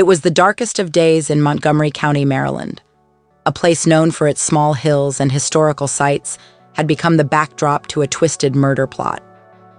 [0.00, 2.80] It was the darkest of days in Montgomery County, Maryland.
[3.44, 6.38] A place known for its small hills and historical sites
[6.72, 9.22] had become the backdrop to a twisted murder plot.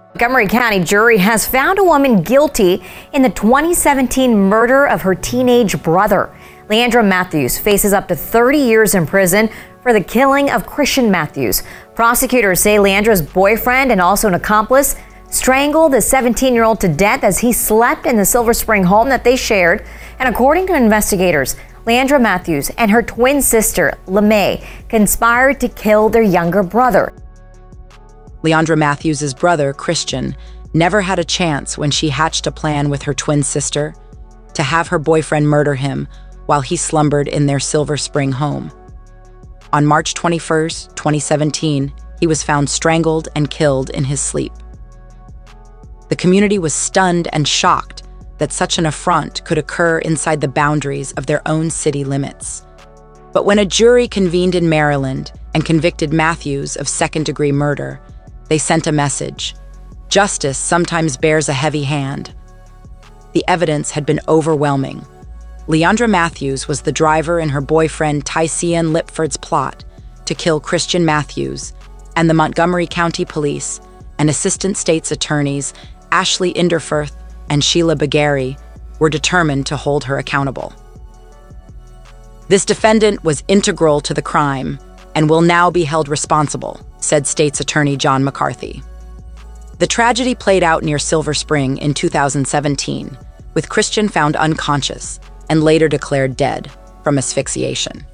[0.10, 5.82] Montgomery County jury has found a woman guilty in the 2017 murder of her teenage
[5.82, 6.32] brother.
[6.70, 9.50] Leaundra Matthews faces up to 30 years in prison
[9.82, 11.64] for the killing of Christian Matthews.
[11.96, 14.96] Prosecutors say Leaundra's boyfriend and also an accomplice
[15.32, 19.09] strangled the 17 year old to death as he slept in the Silver Spring home
[19.09, 19.84] that they shared.
[20.20, 26.21] And according to investigators, Leaundra Matthews and her twin sister, Lemae, conspired to kill their
[26.21, 27.11] younger brother.
[28.43, 30.36] Leaundra Matthews' brother, Christian,
[30.73, 33.95] never had a chance when she hatched a plan with her twin sister
[34.53, 36.08] to have her boyfriend murder him
[36.45, 38.72] while he slumbered in their Silver Spring home.
[39.73, 44.52] On March 21, 2017, he was found strangled and killed in his sleep.
[46.11, 48.03] The community was stunned and shocked
[48.38, 52.66] that such an affront could occur inside the boundaries of their own city limits.
[53.31, 58.02] But when a jury convened in Maryland and convicted Matthews of second degree murder,
[58.50, 59.56] they sent a message
[60.09, 62.36] Justice sometimes bears a heavy hand.
[63.32, 65.06] The evidence had been overwhelming.
[65.67, 69.86] Leaundra Matthews was the driver in her boyfriend Tycian Lipford's plot
[70.26, 71.72] to kill Christian Matthews,
[72.17, 73.80] and the Montgomery County Police
[74.22, 75.73] and Assistant State's Attorneys
[76.12, 77.14] Ashley Inderfirth
[77.50, 78.59] and Sheila Bagari
[79.00, 80.73] were determined to hold her accountable.
[82.48, 84.80] This defendant was integral to the crime
[85.16, 88.82] and will now be held responsible, said State's Attorney John McCarthy.
[89.80, 93.17] The tragedy played out near Silver Spring in 2017,
[93.54, 96.72] with Christian found unconscious and later declared dead
[97.04, 98.06] from asphyxiation.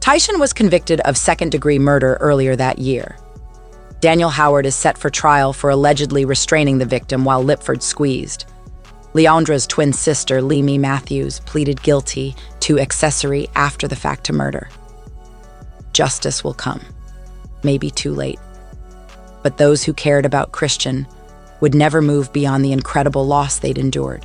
[0.00, 3.16] Tyson was convicted of second degree murder earlier that year.
[4.00, 8.46] Daniel Howard is set for trial for allegedly restraining the victim while Lipford squeezed.
[9.12, 14.70] Leaundra's twin sister, Lemae Matthews, pleaded guilty to accessory after the fact to murder.
[15.92, 16.80] Justice will come,
[17.62, 18.38] maybe too late.
[19.42, 21.06] But those who cared about Christian
[21.60, 24.24] would never move beyond the incredible loss they'd endured.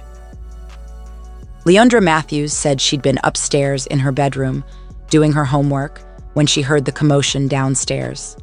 [1.65, 4.63] Leaundra Matthews said she'd been upstairs in her bedroom
[5.09, 5.99] doing her homework
[6.33, 8.37] when she heard the commotion downstairs.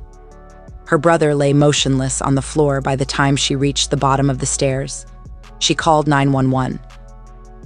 [0.86, 4.38] Her brother lay motionless on the floor by the time she reached the bottom of
[4.38, 5.06] the stairs.
[5.58, 6.80] She called 911.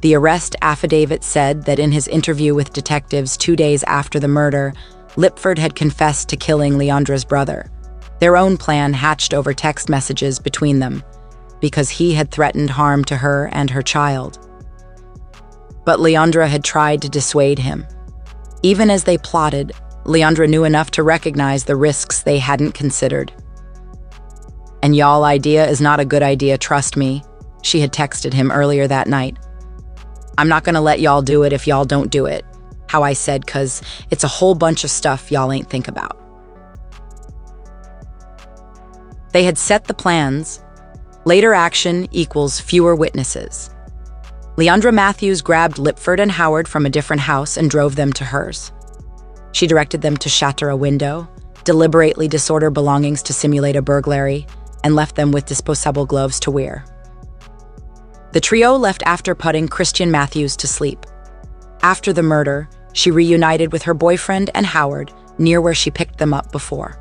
[0.03, 4.73] The arrest affidavit said that in his interview with detectives two days after the murder,
[5.17, 7.71] Lipford had confessed to killing Leaundra's brother.
[8.21, 11.03] Their own plan hatched over text messages between them,
[11.61, 14.39] because he had threatened harm to her and her child.
[15.85, 17.87] But Leaundra had tried to dissuade him.
[18.63, 19.73] Even as they plotted,
[20.07, 23.33] Leaundra knew enough to recognize the risks they hadn't considered.
[24.83, 27.25] And y'all idea is not a good idea, trust me,
[27.63, 29.37] she had texted him earlier that night.
[30.39, 32.45] I'm not gonna let y'all do it if y'all don't do it.
[32.89, 36.17] How I said, cause it's a whole bunch of stuff y'all ain't think about.
[39.33, 40.63] They had set the plans.
[41.25, 43.71] Later action equals fewer witnesses.
[44.57, 48.71] Leaundra Matthews grabbed Lipford and Howard from a different house and drove them to hers.
[49.57, 51.27] She directed them to shatter a window,
[51.65, 54.47] deliberately disorder belongings to simulate a burglary,
[54.85, 56.85] and left them with disposable gloves to wear.
[58.33, 61.07] The trio left after putting Christian Matthews to sleep.
[61.81, 66.35] After the murder, she reunited with her boyfriend and Howard near where she picked them
[66.35, 67.01] up before.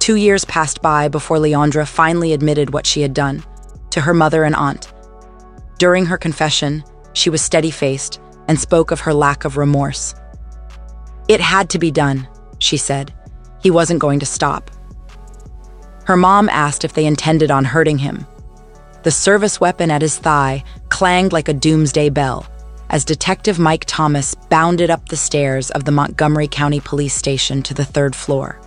[0.00, 3.44] Two years passed by before Leaundra finally admitted what she had done
[3.90, 4.92] to her mother and aunt.
[5.78, 10.16] During her confession, she was steady faced and spoke of her lack of remorse.
[11.30, 12.26] It had to be done,
[12.58, 13.14] she said.
[13.62, 14.68] He wasn't going to stop.
[16.04, 18.26] Her mom asked if they intended on hurting him.
[19.04, 22.48] The service weapon at his thigh clanged like a doomsday bell
[22.88, 27.74] as Detective Mike Thomas bounded up the stairs of the Montgomery County Police Station to
[27.74, 28.60] the third floor.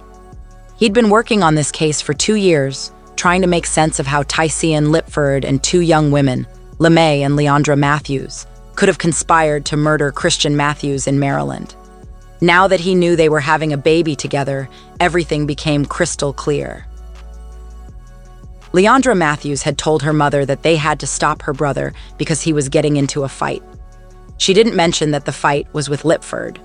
[0.77, 4.23] He'd been working on this case for two years, trying to make sense of how
[4.23, 8.45] Tycian Lipford and two young women, Lemae and Leaundra Matthews,
[8.75, 11.75] could have conspired to murder Christian Matthews in Maryland.
[12.43, 14.67] Now that he knew they were having a baby together,
[14.99, 16.85] everything became crystal clear.
[18.73, 22.51] Leaundra Matthews had told her mother that they had to stop her brother because he
[22.51, 23.63] was getting into a fight.
[24.39, 26.59] She didn't mention that the fight was with Lipford.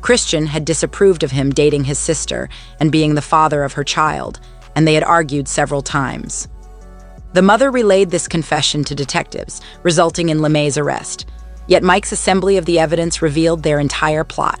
[0.00, 4.38] Christian had disapproved of him dating his sister and being the father of her child,
[4.76, 6.46] and they had argued several times.
[7.32, 11.26] The mother relayed this confession to detectives, resulting in Lemae's arrest.
[11.66, 14.60] Yet Mike's assembly of the evidence revealed their entire plot.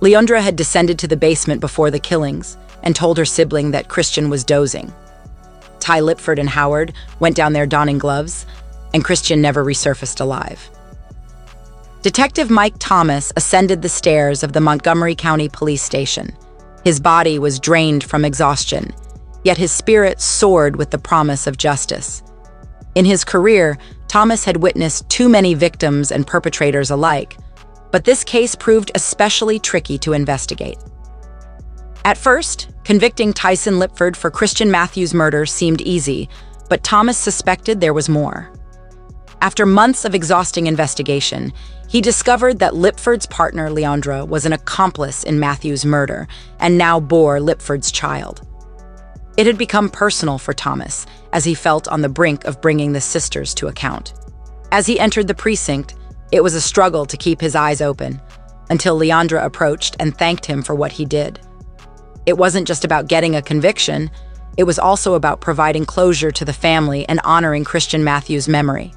[0.00, 4.30] Leaundra had descended to the basement before the killings and told her sibling that Christian
[4.30, 4.92] was dozing.
[5.78, 8.46] Ty Lipford and Howard went down there donning gloves,
[8.94, 10.70] and Christian never resurfaced alive.
[12.02, 16.34] Detective Mike Thomas ascended the stairs of the Montgomery County Police Station.
[16.82, 18.94] His body was drained from exhaustion,
[19.44, 22.22] yet his spirit soared with the promise of justice.
[22.94, 23.76] In his career,
[24.08, 27.36] Thomas had witnessed too many victims and perpetrators alike,
[27.90, 30.78] but this case proved especially tricky to investigate.
[32.04, 36.28] At first, convicting Tyson Lipford for Christian Matthews' murder seemed easy,
[36.68, 38.52] but Thomas suspected there was more.
[39.42, 41.52] After months of exhausting investigation,
[41.88, 46.28] he discovered that Lipford's partner, Leaundra, was an accomplice in Matthews' murder
[46.58, 48.46] and now bore Lipford's child.
[49.36, 53.00] It had become personal for Thomas, as he felt on the brink of bringing the
[53.00, 54.12] sisters to account.
[54.70, 55.94] As he entered the precinct,
[56.32, 58.20] it was a struggle to keep his eyes open,
[58.70, 61.40] until Leaundra approached and thanked him for what he did.
[62.26, 64.10] It wasn't just about getting a conviction,
[64.56, 68.92] it was also about providing closure to the family and honoring Christian Matthews' memory.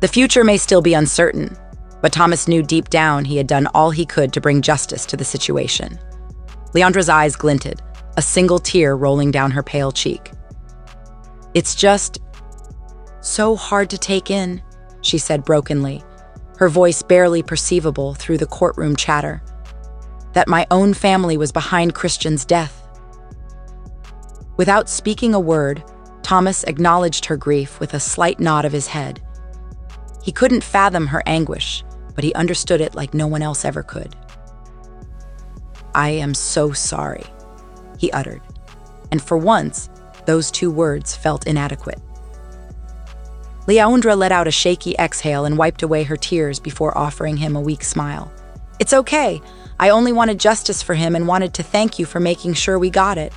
[0.00, 1.56] The future may still be uncertain,
[2.02, 5.16] but Thomas knew deep down he had done all he could to bring justice to
[5.16, 5.98] the situation.
[6.74, 7.80] Leaundra's eyes glinted,
[8.16, 10.32] a single tear rolling down her pale cheek.
[11.54, 12.18] It's just
[13.20, 14.62] so hard to take in,
[15.00, 16.02] she said brokenly,
[16.56, 19.42] her voice barely perceivable through the courtroom chatter.
[20.32, 22.82] That my own family was behind Christian's death.
[24.56, 25.84] Without speaking a word,
[26.22, 29.22] Thomas acknowledged her grief with a slight nod of his head.
[30.22, 34.16] He couldn't fathom her anguish, but he understood it like no one else ever could.
[35.94, 37.24] I am so sorry,
[37.98, 38.42] he uttered,
[39.12, 39.88] and for once,
[40.24, 42.00] those two words felt inadequate.
[43.66, 47.60] Leaundra let out a shaky exhale and wiped away her tears before offering him a
[47.60, 48.30] weak smile.
[48.78, 49.42] It's okay.
[49.80, 52.90] I only wanted justice for him and wanted to thank you for making sure we
[52.90, 53.32] got it.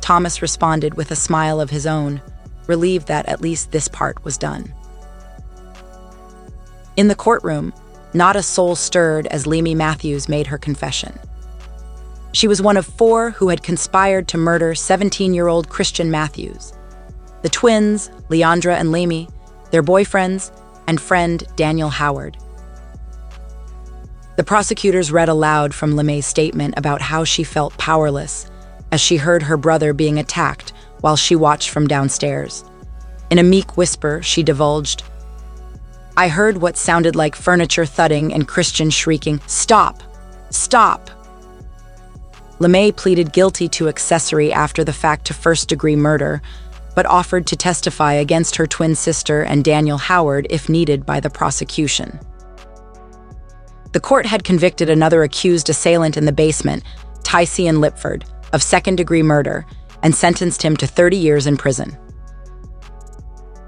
[0.00, 2.22] Thomas responded with a smile of his own,
[2.66, 4.72] relieved that at least this part was done.
[6.96, 7.74] In the courtroom,
[8.14, 11.18] not a soul stirred as Lemae Matthews made her confession.
[12.32, 16.72] She was one of four who had conspired to murder 17 year old Christian Matthews.
[17.42, 19.30] The twins, Leaundra and Lemae,
[19.70, 20.50] their boyfriends,
[20.86, 22.36] and friend Daniel Howard.
[24.36, 28.50] The prosecutors read aloud from Lemae's statement about how she felt powerless
[28.92, 32.64] as she heard her brother being attacked while she watched from downstairs.
[33.30, 35.02] In a meek whisper, she divulged,
[36.16, 40.02] I heard what sounded like furniture thudding and Christian shrieking, Stop!
[40.50, 41.10] Stop!
[42.58, 46.42] Lemae pleaded guilty to accessory after the fact to first degree murder,
[46.98, 51.30] but offered to testify against her twin sister and Daniel Howard if needed by the
[51.30, 52.18] prosecution.
[53.92, 56.82] The court had convicted another accused assailant in the basement,
[57.22, 59.64] Tycian Lipford, of second degree murder
[60.02, 61.96] and sentenced him to 30 years in prison.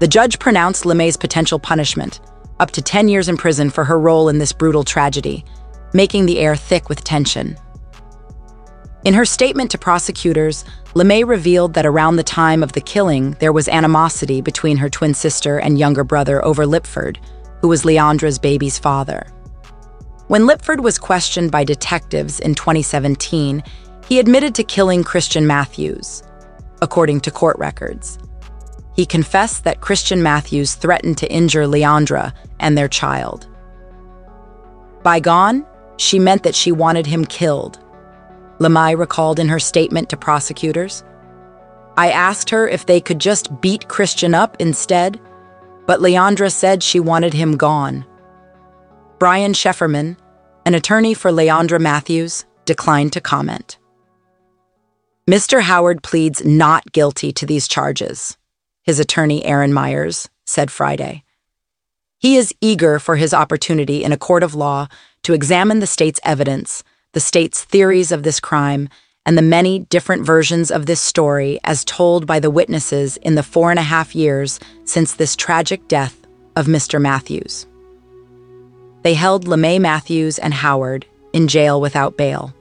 [0.01, 2.19] The judge pronounced Lemae's potential punishment,
[2.59, 5.45] up to 10 years in prison for her role in this brutal tragedy,
[5.93, 7.55] making the air thick with tension.
[9.03, 10.63] In her statement to prosecutors,
[10.93, 15.15] Lemae revealed that around the time of the killing, there was animosity between her twin
[15.15, 17.17] sister and younger brother over Lipford,
[17.61, 19.25] who was Leaundra's baby's father.
[20.27, 23.63] When Lipford was questioned by detectives in 2017,
[24.07, 26.21] he admitted to killing Christian Matthews,
[26.83, 28.19] according to court records.
[28.95, 33.47] He confessed that Christian Matthews threatened to injure Leaundra and their child.
[35.01, 35.65] By gone,
[35.97, 37.80] she meant that she wanted him killed
[38.61, 41.03] Lemae recalled in her statement to prosecutors.
[41.97, 45.19] I asked her if they could just beat Christian up instead,
[45.87, 48.05] but Leaundra said she wanted him gone.
[49.17, 50.15] Brian Shefferman,
[50.65, 53.79] an attorney for Leaundra Matthews, declined to comment.
[55.29, 55.61] Mr.
[55.61, 58.37] Howard pleads not guilty to these charges,
[58.83, 61.23] his attorney Aaron Myers said Friday.
[62.19, 64.87] He is eager for his opportunity in a court of law
[65.23, 68.89] to examine the state's evidence the state's theories of this crime,
[69.25, 73.43] and the many different versions of this story as told by the witnesses in the
[73.43, 76.25] four and a half years since this tragic death
[76.55, 77.01] of Mr.
[77.01, 77.67] Matthews.
[79.03, 82.53] They held Lemae Matthews and Howard in jail without bail.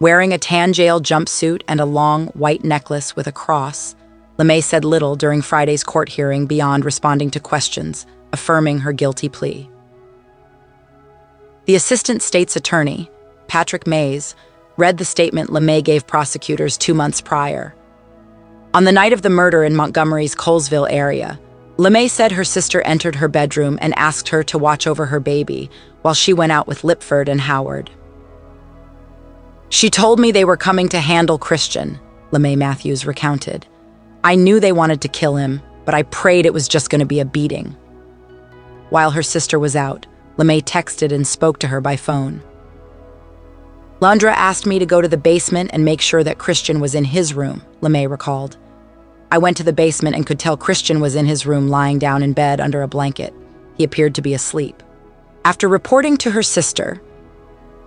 [0.00, 3.94] Wearing a tan jail jumpsuit and a long white necklace with a cross,
[4.38, 9.68] Lemae said little during Friday's court hearing beyond responding to questions, affirming her guilty plea.
[11.66, 13.10] The assistant state's attorney,
[13.50, 14.36] Patrick Mays,
[14.76, 17.74] read the statement Lemae gave prosecutors two months prior.
[18.74, 21.40] On the night of the murder in Montgomery's Colesville area,
[21.76, 25.68] Lemae said her sister entered her bedroom and asked her to watch over her baby
[26.02, 27.90] while she went out with Lipford and Howard.
[29.68, 31.98] She told me they were coming to handle Christian,
[32.30, 33.66] Lemae Matthews recounted.
[34.22, 37.04] I knew they wanted to kill him, but I prayed it was just going to
[37.04, 37.76] be a beating.
[38.90, 42.44] While her sister was out, Lemae texted and spoke to her by phone.
[44.00, 47.04] Leaundra asked me to go to the basement and make sure that Christian was in
[47.04, 48.56] his room, Lemae recalled.
[49.30, 52.22] I went to the basement and could tell Christian was in his room lying down
[52.22, 53.34] in bed under a blanket.
[53.76, 54.82] He appeared to be asleep.
[55.44, 57.00] After reporting to her sister,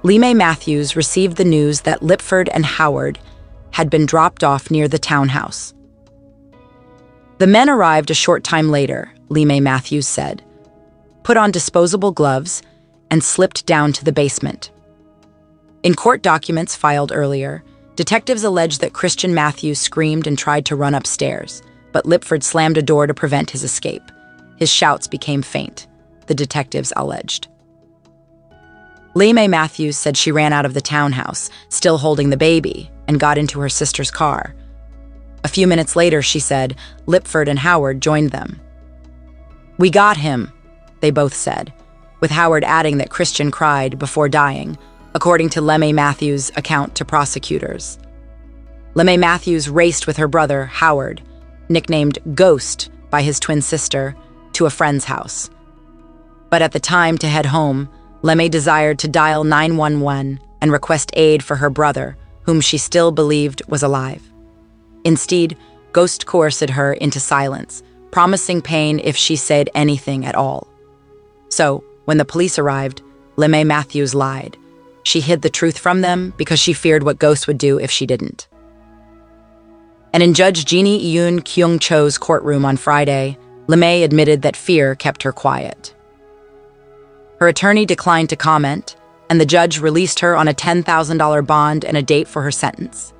[0.03, 3.17] Lee Matthews received the news that Lipford and Howard
[3.72, 5.74] had been dropped off near the townhouse.
[7.39, 10.43] The men arrived a short time later, Lee Matthews said,
[11.24, 12.62] put on disposable gloves,
[13.10, 14.70] and slipped down to the basement.
[15.83, 17.61] In court documents filed earlier,
[17.97, 21.61] detectives allege that Christian Matthews screamed and tried to run upstairs,
[21.91, 24.03] but Lipford slammed a door to prevent his escape.
[24.55, 25.87] His shouts became faint,
[26.27, 27.49] the detectives alleged.
[29.13, 33.37] May Matthews said she ran out of the townhouse, still holding the baby, and got
[33.37, 34.55] into her sister's car.
[35.43, 38.61] A few minutes later, she said, Lipford and Howard joined them.
[39.77, 40.53] We got him,
[41.01, 41.73] they both said,
[42.21, 44.77] with Howard adding that Christian cried before dying,
[45.15, 48.00] according to Lemae Matthews' account to prosecutors.
[48.96, 51.22] Lemae Matthews raced with her brother, Howard,
[51.70, 54.15] nicknamed Ghost by his twin sister,
[54.53, 55.50] to a friend's house.
[56.50, 57.89] But at the time to head home,
[58.22, 63.62] Lemae desired to dial 911 and request aid for her brother, whom she still believed
[63.67, 64.22] was alive.
[65.03, 65.58] Instead,
[65.91, 70.67] Ghost coerced her into silence, promising pain if she said anything at all.
[71.50, 73.01] So, when the police arrived,
[73.36, 74.58] Lemae Matthews lied.
[75.03, 78.05] She hid the truth from them because she feared what Ghost would do if she
[78.05, 78.48] didn't.
[80.13, 85.24] And in Judge Jeannie Yoon Kyung Cho's courtroom on Friday, Lemae admitted that fear kept
[85.24, 85.93] her quiet.
[87.39, 88.95] Her attorney declined to comment,
[89.29, 93.13] and the judge released her on a $10,000 bond and a date for her sentence.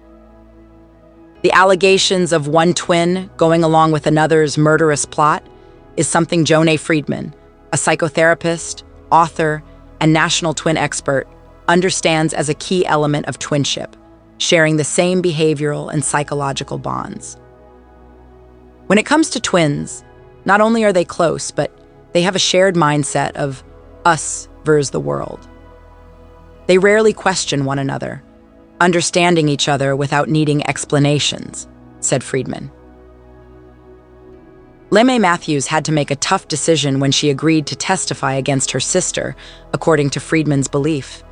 [1.42, 5.46] The allegations of one twin going along with another's murderous plot
[5.98, 6.78] is something Joan A.
[6.78, 7.34] Friedman,
[7.74, 9.64] a psychotherapist, author,
[10.00, 11.28] and national twin expert,
[11.68, 13.94] understands as a key element of twinship,
[14.38, 17.38] sharing the same behavioral and psychological bonds.
[18.88, 20.04] When it comes to twins,
[20.46, 21.72] not only are they close, but
[22.12, 23.64] they have a shared mindset of
[24.06, 25.48] us versus the world.
[26.68, 28.24] They rarely question one another,
[28.80, 31.68] understanding each other without needing explanations,
[32.00, 32.72] said Friedman.
[34.90, 38.80] Lemae Matthews had to make a tough decision when she agreed to testify against her
[38.80, 39.36] sister,
[39.74, 41.24] according to Friedman's belief.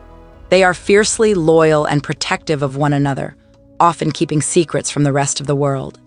[0.52, 3.38] They are fiercely loyal and protective of one another,
[3.80, 5.98] often keeping secrets from the rest of the world.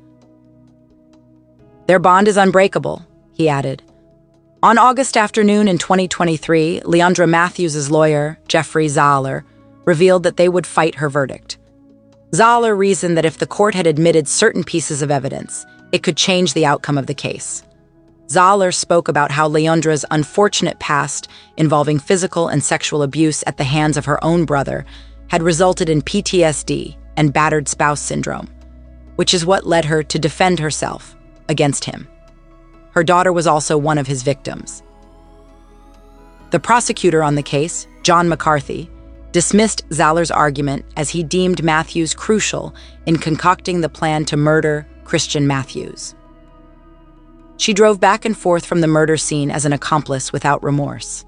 [1.86, 3.82] Their bond is unbreakable, he added.
[4.62, 9.44] On August afternoon in 2023, Leaundra Matthews' lawyer, Jeffrey Zahler,
[9.86, 11.56] revealed that they would fight her verdict.
[12.32, 16.52] Zahler reasoned that if the court had admitted certain pieces of evidence, it could change
[16.52, 17.62] the outcome of the case.
[18.28, 23.96] Zahler spoke about how Leaundra's unfortunate past involving physical and sexual abuse at the hands
[23.96, 24.86] of her own brother
[25.28, 28.48] had resulted in PTSD and battered spouse syndrome,
[29.16, 31.16] which is what led her to defend herself
[31.48, 32.08] against him.
[32.92, 34.82] Her daughter was also one of his victims.
[36.50, 38.88] The prosecutor on the case, John McCarthy,
[39.32, 45.46] dismissed Zahler's argument as he deemed Matthews crucial in concocting the plan to murder Christian
[45.46, 46.14] Matthews.
[47.56, 51.25] She drove back and forth from the murder scene as an accomplice without remorse.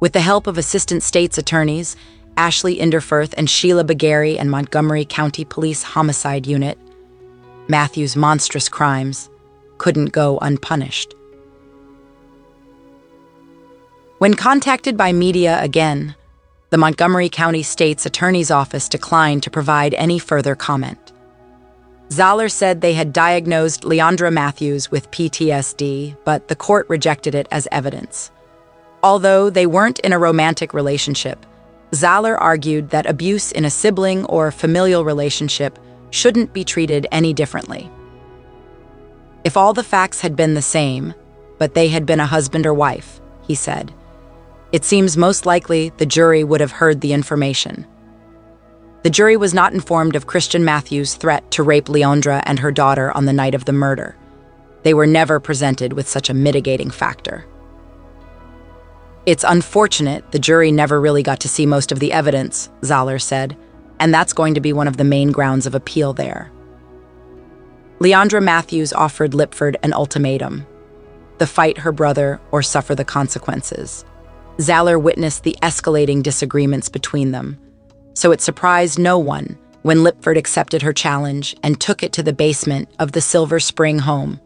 [0.00, 1.96] With the help of assistant state's attorneys,
[2.36, 6.78] Ashley Inderfirth and Sheila Bagary and Montgomery County Police Homicide Unit,
[7.68, 9.28] Matthew's monstrous crimes
[9.78, 11.14] couldn't go unpunished.
[14.18, 16.16] When contacted by media again,
[16.70, 21.12] the Montgomery County State's Attorney's Office declined to provide any further comment.
[22.10, 27.68] Zahler said they had diagnosed Leaundra Matthews with PTSD, but the court rejected it as
[27.70, 28.30] evidence.
[29.02, 31.44] Although they weren't in a romantic relationship,
[31.92, 35.78] Zahler argued that abuse in a sibling or familial relationship
[36.10, 37.90] shouldn't be treated any differently.
[39.44, 41.14] If all the facts had been the same,
[41.58, 43.92] but they had been a husband or wife, he said,
[44.72, 47.86] it seems most likely the jury would have heard the information.
[49.02, 53.12] The jury was not informed of Christian Matthews' threat to rape Leaundra and her daughter
[53.16, 54.16] on the night of the murder.
[54.82, 57.46] They were never presented with such a mitigating factor.
[59.26, 63.56] It's unfortunate the jury never really got to see most of the evidence, Zahler said,
[64.00, 66.50] and that's going to be one of the main grounds of appeal there.
[68.00, 70.66] Leaundra Matthews offered Lipford an ultimatum
[71.38, 74.04] the fight her brother or suffer the consequences.
[74.58, 77.58] Zahler witnessed the escalating disagreements between them,
[78.18, 82.32] so it surprised no one when Lipford accepted her challenge and took it to the
[82.32, 84.40] basement of the Silver Spring home.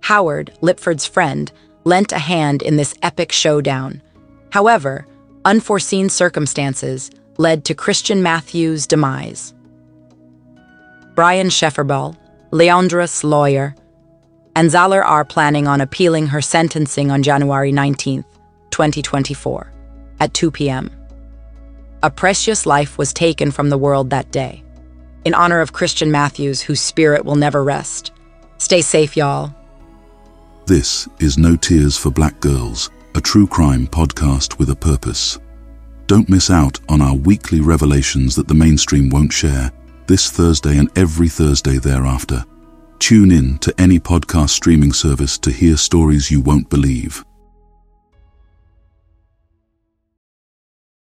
[0.00, 1.52] Howard, Lipford's friend,
[1.84, 4.02] lent a hand in this epic showdown.
[4.50, 5.06] However,
[5.44, 9.54] unforeseen circumstances led to Christian Matthews' demise.
[11.14, 12.16] Brian Shefferman,
[12.50, 13.76] Leaundra's lawyer,
[14.56, 18.24] and Zahler are planning on appealing her sentencing on January 19,
[18.70, 19.72] 2024,
[20.18, 20.97] at 2 p.m.
[22.00, 24.62] A precious life was taken from the world that day.
[25.24, 28.12] In honor of Christian Matthews, whose spirit will never rest.
[28.58, 29.52] Stay safe, y'all.
[30.66, 35.40] This is No Tears for Black Girls, a true crime podcast with a purpose.
[36.06, 39.72] Don't miss out on our weekly revelations that the mainstream won't share
[40.06, 42.44] this Thursday and every Thursday thereafter.
[43.00, 47.24] Tune in to any podcast streaming service to hear stories you won't believe.